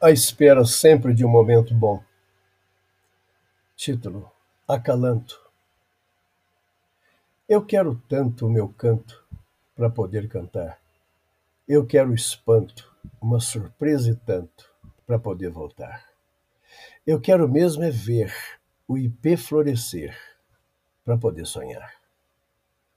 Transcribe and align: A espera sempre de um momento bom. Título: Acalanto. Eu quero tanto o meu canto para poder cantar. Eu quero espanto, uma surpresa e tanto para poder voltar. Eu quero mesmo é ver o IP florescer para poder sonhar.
A 0.00 0.12
espera 0.12 0.64
sempre 0.64 1.12
de 1.12 1.24
um 1.24 1.28
momento 1.28 1.74
bom. 1.74 2.00
Título: 3.74 4.30
Acalanto. 4.68 5.44
Eu 7.48 7.66
quero 7.66 8.00
tanto 8.08 8.46
o 8.46 8.50
meu 8.50 8.68
canto 8.68 9.26
para 9.74 9.90
poder 9.90 10.28
cantar. 10.28 10.78
Eu 11.66 11.84
quero 11.84 12.14
espanto, 12.14 12.94
uma 13.20 13.40
surpresa 13.40 14.12
e 14.12 14.14
tanto 14.14 14.70
para 15.04 15.18
poder 15.18 15.50
voltar. 15.50 16.08
Eu 17.04 17.20
quero 17.20 17.48
mesmo 17.48 17.82
é 17.82 17.90
ver 17.90 18.32
o 18.86 18.96
IP 18.96 19.36
florescer 19.36 20.16
para 21.04 21.18
poder 21.18 21.44
sonhar. 21.44 21.92